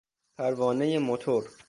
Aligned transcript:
پروانهی 0.37 0.97
موتور 0.97 1.49